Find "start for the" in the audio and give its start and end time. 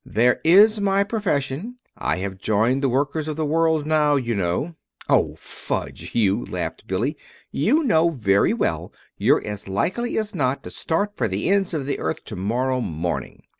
10.71-11.49